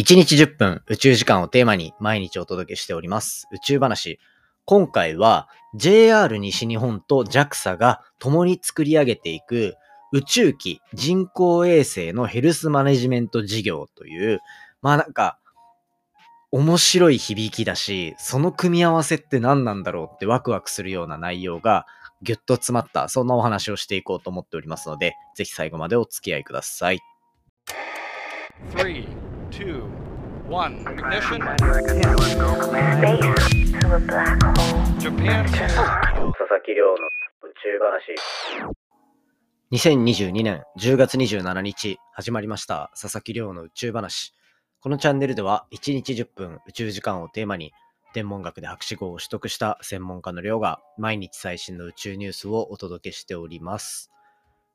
[0.00, 4.18] 1日10分宇宙時間をテーマに毎日お届けしております宇宙話。
[4.64, 9.74] 今回は JR 西日本と JAXA が共に作り上げていく
[10.10, 14.40] 宇宙機人工衛星のヘルスマネジメント事業という、
[14.80, 15.38] まあなんか
[16.50, 21.84] 面白い響きだし、その組み合わせって何なんだろうってワクワクするような内容が
[22.22, 27.00] ぎゅっと詰まった、そんなお話をしていこうと思っておりますので、ぜひ最後までお付き合いください。
[29.50, 29.82] 3 two,
[30.48, 31.40] one, ignition.
[35.00, 35.44] Japan.
[35.44, 38.14] 佐々木亮の宇宙話。
[39.72, 44.32] 2022年10月27日始まりました佐々木亮の宇宙話。
[44.80, 47.72] このチャンネルでは1日10分宇宙時間をテーマに
[48.14, 54.12] 天文学で博士号を取得した専門家の亮が毎日最新の宇宙ニュースをお届けしております。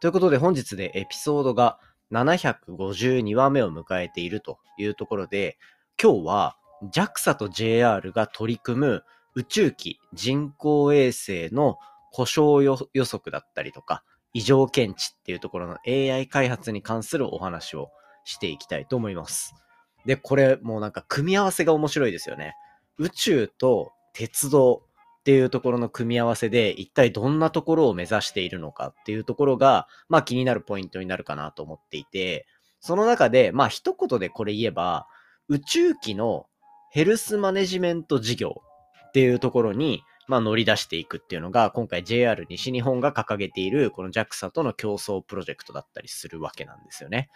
[0.00, 1.78] ということで本日でエピソードが
[2.12, 5.58] 752話目を迎えているというところで、
[6.02, 6.56] 今日は
[6.92, 9.04] JAXA と JR が取り組む
[9.34, 11.76] 宇宙機人工衛星の
[12.12, 17.90] 故障予測だったりとか、異常検知っていうところの AI 開発に関するお話を
[18.24, 19.54] していきたいと思います。
[20.06, 22.54] で、これもうなんか組み合わせが面白いですよね。
[22.98, 24.82] 宇宙と鉄道
[25.20, 32.46] っていうところの組み合わせで一体どんなところを目指しているのかっていうところが、まあ気になるポイントになるかなと思っていて、
[32.80, 35.06] その中で、まあ一言でこれ言えば、
[35.48, 36.46] 宇宙機の
[36.90, 38.62] ヘルスマネジメント事業
[39.08, 47.28] っていうところに、まあ乗り出していくっていうのが、今回 JR 西日本が掲げているこの JAXA との競争プロジェクトだったりするわけなんですよね。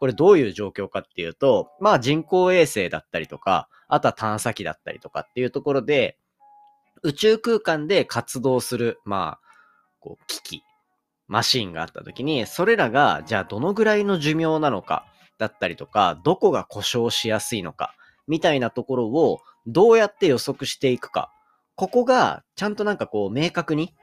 [0.00, 6.16] これどういう状況かっていうと、まあ人工衛星だったりとか、あとは探査機だったりとかっていうところで、
[7.06, 9.40] 宇宙空間で活動する、まあ、
[10.00, 10.62] こう、機器、
[11.28, 15.06] マシンがあった時に、それらが、じゃあどのぐらいの寿命なのか、
[15.38, 17.94] だったりとか、どこが故障しやすいのか、
[18.26, 21.30] みたいなところを、どうやって予測していくか。
[21.76, 23.94] ここが、ちゃんとなんかこう、明確に、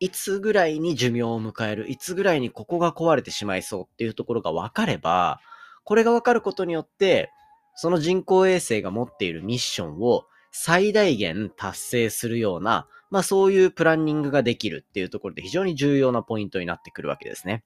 [0.00, 5.40] いつぐらいに寿命を迎える、いつぐらいにここが壊れてしまいそうっていうところが分かれば、
[5.84, 7.30] これが分かることによって、
[7.74, 10.24] その人工衛星が持っているミッションを
[10.58, 17.62] 最大限達成するような、まあそういうプランニングができるっていうところで非常に重要なポイントになってくるわけですね。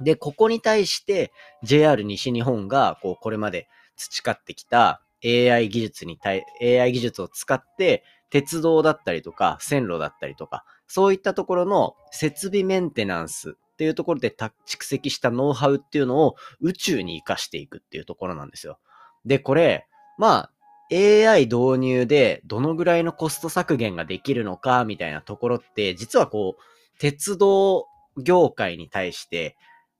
[0.00, 1.32] で、ここに対して
[1.64, 18.78] JR 西日本がこうこれまで培ってきた AI 技術に対、AI 技術を使って鉄道だったりとか線路だったりとか、そういったところの設備メンテナンスっていうところで蓄積したノウハウっていうのを宇宙に活かしていくっていうところなんですよ。
[19.24, 20.50] で、これ、まあ、
[20.92, 27.86] AI 導入でどのぐらいのコスト削減ができるのかみたいなところって、実はこう、鉄道
[28.18, 29.56] 業界に対して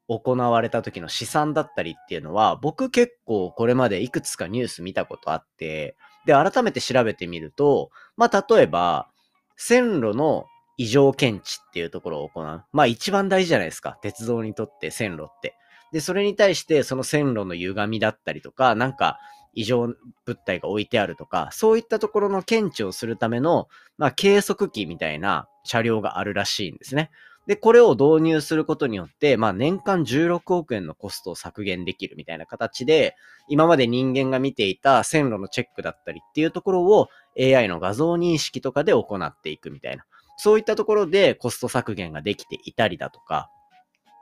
[0.09, 5.97] 行われた時の試算だったりっていうのは、僕結構これまでいくつかニュース見たことあって、
[6.27, 9.09] で、改めて調べてみると、まあ、例えば、
[9.57, 10.47] 線路の
[10.77, 12.65] 異常検知っていうところを行う。
[12.73, 13.99] まあ、一番大事じゃないですか。
[14.03, 15.57] 鉄道にとって線路って。
[15.93, 19.19] で、それに対してその線路の歪みだったりとか、なんか
[19.55, 19.95] 異常
[20.25, 27.11] 物体が置いてあるとか、そういったところの検知をするための、まあ、計測器みたいな車両があるらしいんですね。
[27.47, 33.17] で、これを導入することによって、まあ、年間16億円のコストを削減できるみたいな形で、
[33.49, 40.05] 今まで人間が見ていた線路のチェックだったりっていうところを AI の画像認識とかで行っていくみたいな。
[40.37, 43.51] そういったところでコスト削減ができていたりだとか、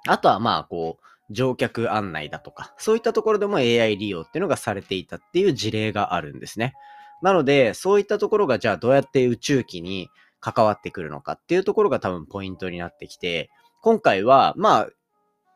[0.08, 6.74] あとはまあ、こう、乗客案内だとか、そういったところでも AI 利用っていうのがされていたっていう事例があるんですね。
[7.22, 10.08] なので、そういったところがじゃあどうやって宇宙機に
[10.40, 13.50] 関わってくるのかっていうところが多分ポイントになってきて、
[13.80, 14.88] 今回は、まあ、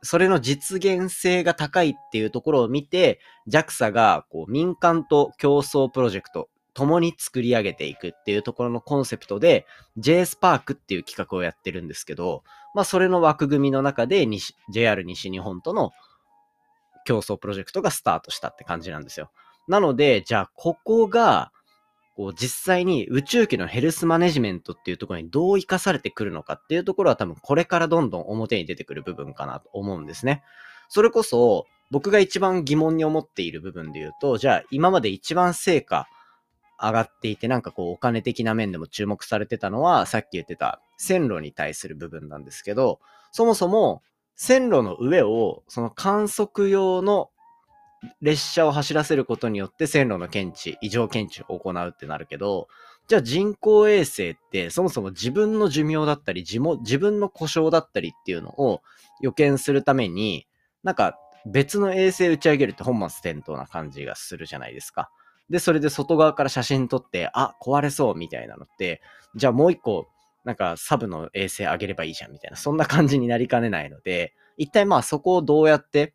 [0.02, 9.66] それの実現性が高いっていうところを見て、JAXA がこう民間と競争プロジェクト共に作り上げていくっていうところのコンセプトで
[9.98, 12.44] JSPARK っていう企画をやってるんですけど、
[12.74, 14.28] まあそれの枠組みの中で
[14.70, 15.92] JR 西日本との
[17.06, 19.30] 競争プロジェクトがスタートしたって感じなんですよ。
[19.68, 21.50] なので、じゃあここが
[22.14, 30.42] こう実際に宇宙機のヘルスマネジメントっていうところにどう活かされてくるのかっていうところは多分これからどんどん表に出てくる部分かなと思うんですね。
[30.88, 36.06] それこそ僕が一番疑問に思っている部分で言うと、じゃあ今まで一番成果
[36.80, 43.00] 上がっていて、なんかこうお金的な面でも注目されてたのは、さっき言ってた線路に対する部分なんですけど、
[43.32, 44.02] そもそも
[44.34, 47.30] 線路の上をその観測用の
[48.20, 52.68] 列車を走らせることによって線路の検知、異常検知を行うってなるけど、
[53.08, 58.82] じゃあ人工衛星ってそもそも自分の寿命だったり、自分の故障だったりっていうのを
[59.20, 60.46] 予見するために、
[60.82, 65.10] なんか別の衛星打ち上げるって本末転倒な感じがするじゃないですか。
[65.50, 69.00] で、それで外側から写真撮って、あ、壊れそうみたいなのって、
[69.34, 70.08] じゃあもう一個、
[70.44, 76.14] なんかサブの衛星上げればいいじゃんみたいな、そんな感じになりかねないので、一体まあそこをどうやって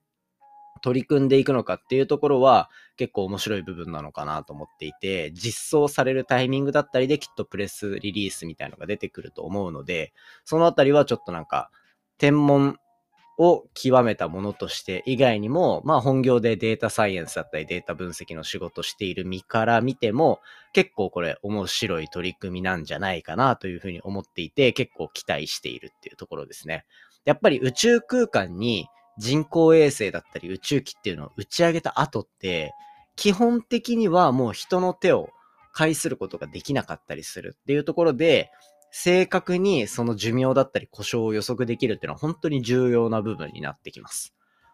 [0.82, 10.14] 取り組んでいくのかっていうところは結構面白い部分なのかなと思っていて、実装されるタイミングだったりできっとプレスリリースみたいのが出てくると思うので、
[10.44, 11.70] そのあたりはちょっとなんか、
[12.18, 12.78] 天文
[13.42, 20.42] を極めたものとして以外にも、まあ本業でデータサイエンスだったりデータ分析の仕事している身から見ても、
[20.74, 26.86] 結構これ面白い取り組みなんじゃないかなというふうに思っていて、結構期待しているっていうところですね。
[27.26, 32.74] やっぱり宇宙空間に人工衛星だったり宇宙機っていうのを打ち上げた後って、
[33.16, 35.30] 基本的にはもう人の手を
[35.74, 38.52] 介することができなかったりするっていうところで、
[38.92, 44.34] 正確にその寿命だったり故障を予測できるっていうのは本当に重要な部分になってきます。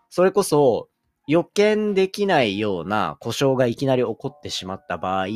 [0.10, 0.90] それこそ
[1.28, 5.28] 予見できないような故障がいきなり起こってしまった場合、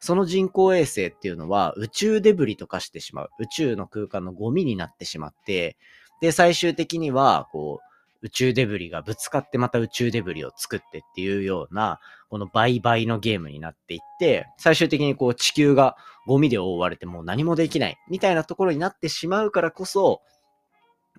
[0.00, 3.30] その人工衛星っていうのは宇宙デブリとかしてしまう。
[3.38, 5.76] 宇宙の空間のゴミになってしまって、
[6.20, 7.85] で、最終的には、こう、
[8.26, 15.96] 宇宙デブリがぶつかってまた宇宙デブリを作ってっていうような、この倍々のゲームになっていって、最終的にこう地球が
[16.26, 20.22] ゴミで覆われてもう何もできないみたいなところになってしまうからこそ、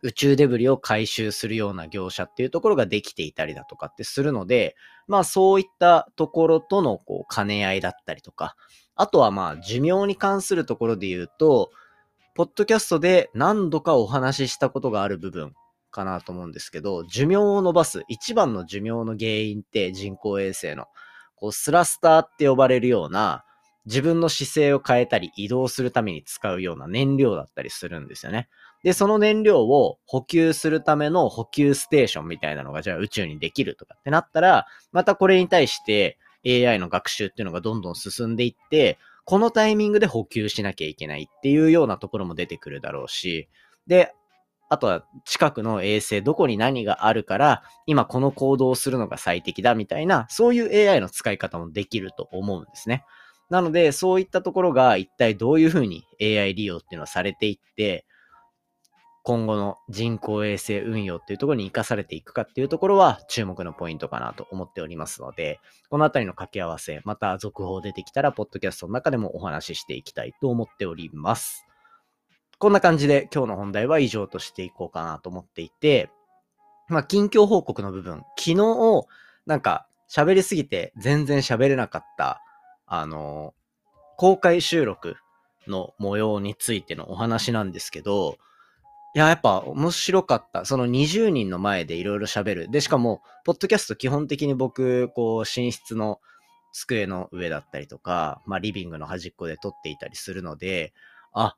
[0.03, 4.75] 宇宙デブリを回収するような業者っていうところができていたりだとかってするので、
[5.07, 8.55] まあそういったところとのこう兼ね合いだったりとか、
[8.95, 11.71] あとはまあ寿命に関するところで言うと、
[12.35, 15.55] ポッドキャストで何度かお話ししたことがある部分
[15.97, 20.85] かなと思うんですけど、寿命を伸ばす一番の寿命の原因って人工衛星の
[21.35, 23.43] こうスラスターって呼ばれるような
[23.85, 28.49] 自分の姿勢を変えたり移動するために使うような燃料だったりするんですよね。
[28.83, 43.47] で、その燃料を補給するための補給ステーションみたいなのがじゃあ宇宙にできるとかってなったら、またこれに対して AI の学習っていうのがどんどん進んでいって、このタイミングで補給しなきゃいけないっていうようなところも出てくるだろうし、
[43.87, 44.13] で、
[44.69, 53.05] あとは近くの衛星、どこに何があるから、今この行動をするのが最適だみたいな、そういう AI の使い方もできると思うんですね。
[53.49, 58.05] なので、そういったところが一体どういうふうに AI 利用っていうのはされていって、
[59.23, 65.59] 今後の人工衛星運用っていうところに活かされていくかっていうところは注目のポイントかなと思っておりますので、
[65.89, 71.66] このあたりの掛け合わせ、また続報出てきたら、ポッドキャストの中でもお話ししていきたいと思っております。
[72.59, 76.09] こんな感じで今日の本題は以上としていこうかなと思っていて、
[76.89, 79.05] まあ、近況報告の部分、昨日、
[79.45, 82.41] なんか喋りすぎて全然喋れなかった、
[82.87, 83.53] あの、
[84.17, 85.17] 公開収録
[85.67, 88.37] の模様についてのお話なんですけど、
[89.13, 90.65] いや、やっぱ面白かった。
[90.65, 92.71] その20人の前でいろいろ喋る。
[92.71, 96.19] で、しかも、ポッドキャスト基本的に僕、こう、寝室の
[96.71, 100.93] 机の上だったりとか、まあ、リビングの端っこで撮っていたりするので、
[101.33, 101.55] あ、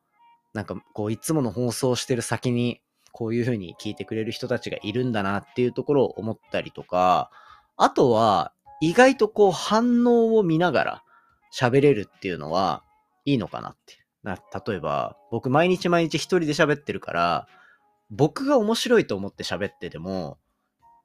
[0.54, 2.82] なんかこういつもの放送してる先に
[3.12, 7.32] こういう風に聞いてくれる人たちがいるんだなっていうところを思ったりとか、
[7.78, 11.04] あとは意外とこう反応を見ながら
[11.54, 12.84] 喋れるっていうのは
[13.26, 13.98] いいのかなって。
[14.22, 17.48] 例えば僕毎日毎日一人で喋ってるから
[18.12, 20.38] 僕が面白いと思って喋ってても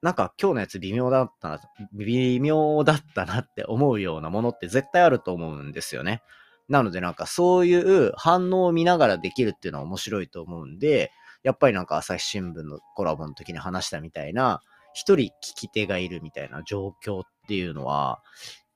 [0.02, 1.61] なんか今日のやつ微妙だったな、
[1.93, 6.23] 微妙だったなって思うようなものって絶対あると思うんですよね。
[6.68, 11.11] なのでなんかそういう反応を見ながらできるっていうのは面白いと思うんで、
[11.42, 14.61] やっぱりなんか朝日新聞のコラボの時に話したみたいな、
[14.94, 18.23] 一人聞き手がいるみたいな状況っていうのは、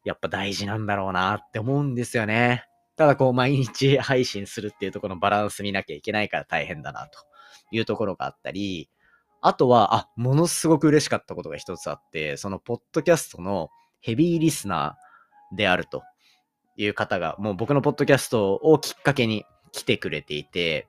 [0.04, 2.64] やっぱ大事なんだろうなって思うんですよね。
[2.96, 7.20] ただこう毎日配信するっていうところのバランス見なきゃいけないから大変だなと
[7.70, 8.90] いうところがあったり、
[9.40, 16.02] あとは、あ、ものすごく嬉しかったことが一つあって、そのポッドキャストのヘビーリスナーであると
[16.78, 20.88] いう方が、もう僕のポッドキャストをきっかけに来てくれていて、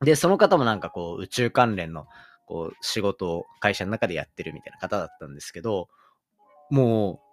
[0.00, 2.06] で、その方もなんかこう、宇宙関連の
[2.46, 5.88] こう仕事を会社の中でやってるみたいな方だったんですけど、
[6.70, 7.28] もう、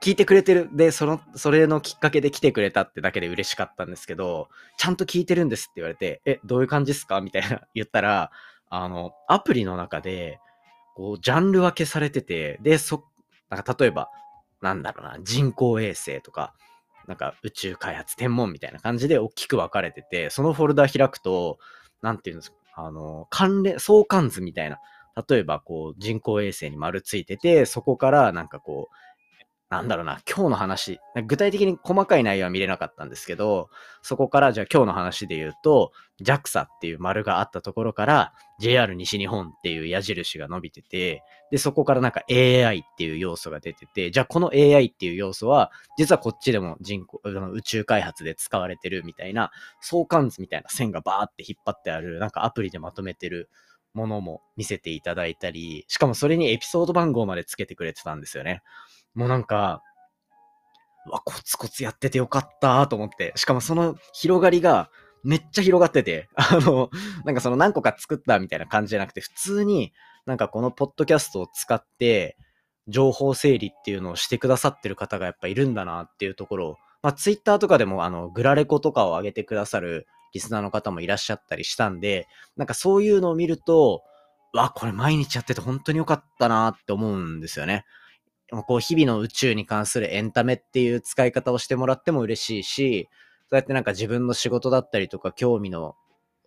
[0.00, 0.68] 聞いてくれてる。
[0.72, 7.20] で、その、それのきっかけで来てくれたってだけで嬉しかったんですけど、ちゃんと聞いてるんですって言われて、え、どういう感じですか？
[7.20, 8.30] みたいな 言ったら、
[8.68, 10.38] あの、アプリの中で、
[10.94, 13.04] こう、ジャンル分けされてて、で、そ、
[13.48, 14.08] なんか例えば、
[14.60, 16.54] なんだろうな、人工衛星とか、
[17.12, 21.58] なんか宇宙開発天文みたいな感じで大きく分かれてて、そのフォルダ開くと、
[22.00, 24.78] なんていうんですか、あの、関連、相関図みたいな、
[25.28, 28.94] 例えばこう人工衛星に丸ついてて、そこからなんかこう、
[29.72, 33.70] なんだろうな、今日の話、具体的に細かい内容は見れなかったんですけど、
[34.02, 49.50] そこからじゃあ今日の話で言うと、JAXA っていう丸があったところから JR 西日本っていう矢印が伸びてて、で、そこからなんか AI っていう要素が出てて、じゃあこの AI っていう要素は、実はこっちでも人工、宇宙開発で使われてるみたいな、
[49.80, 53.48] 相関図みたいな線がバーって引っ張ってある、なんかアプリでまとめてる
[53.94, 58.62] ものも見せていただいたり、しかもそれにエピソード番号までつけてくれてたんですよね。
[59.14, 59.82] もうなんか、
[61.10, 63.32] わ、コツコツやっててよかったと思って。
[63.36, 64.90] しかもその広がりが
[65.24, 66.90] めっちゃ広がってて、 あの、
[67.24, 69.92] なんかその何個か作ったみたいな感じじゃなくて、普通に
[70.26, 72.36] なんかこのポッドキャストを使って、
[72.88, 84.02] 情報整理っていうのをしてくださってる方がやっぱいるんだなっていうところを、まあツイッターとかでもあの、グラレコとかを上げてくださるリスナーの方もいらっしゃったりしたんで、なんかそういうのを見ると、
[84.52, 87.84] わ、これ毎日やってて本当に良かったなって思うんですよね。
[88.66, 93.08] こう日々の宇宙に関するエンタメっていう使い方をしてもらっても嬉しいし、
[93.48, 95.96] そうやってなんか自分の仕事だったりとか興味の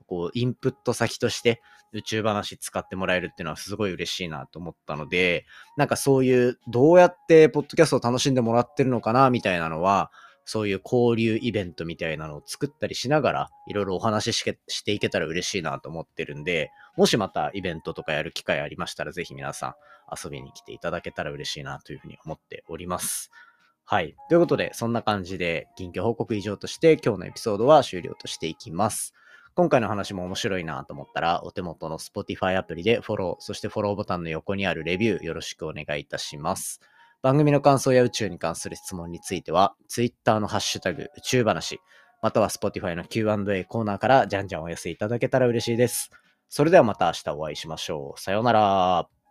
[0.08, 1.62] こうインプット先として
[1.94, 5.46] 宇宙話使ってもらえるっていうのはすごい嬉しいなと思ったので、
[5.78, 10.12] なんかそういうどうやってポッドキャストを楽しんでもらってるのかなみたいなのは、
[10.46, 19.76] そういう交流イベントみたいなのを作ったりしながら、いろいろお話ししていけたら嬉しいなと思ってるんで、もしまたイベントとかやる機会ありましたら、ぜひ皆さん
[20.24, 23.32] 遊びに来ていただけたら嬉しいなというふうに思っております。
[23.88, 24.16] はい。
[24.30, 29.14] ということで、そんな感じで、近況報告以上として、今日のエピソードは終了としていきます。
[29.56, 36.82] 今回の話も面白いなと思ったら、お手元の Spotify アプリでフォロー、そしてフォローボタンの横にあるレビューよろしくお願いいたします。
[37.26, 41.80] 番組の感想や宇宙に関する質問については、Twitter のハッシュタグ宇宙話、
[42.22, 46.12] または Spotify の Q&A コーナーからじゃんじゃんお寄せいただけたら嬉しいです。
[46.50, 48.22] それではまた明日お会いしましょう。
[48.22, 49.25] さようなら。